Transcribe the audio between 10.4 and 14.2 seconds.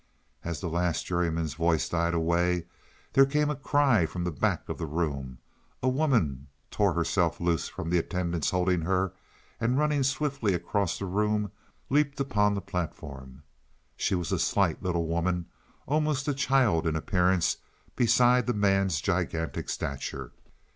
across the room leaped upon the platform. She